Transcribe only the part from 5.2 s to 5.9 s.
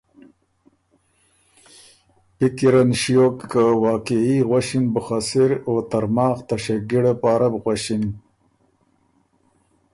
سِر او